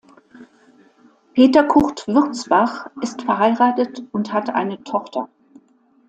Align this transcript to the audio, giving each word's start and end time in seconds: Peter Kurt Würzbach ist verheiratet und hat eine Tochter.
Peter 1.35 1.63
Kurt 1.63 2.07
Würzbach 2.07 2.89
ist 3.01 3.21
verheiratet 3.21 4.01
und 4.11 4.33
hat 4.33 4.49
eine 4.49 4.83
Tochter. 4.83 5.29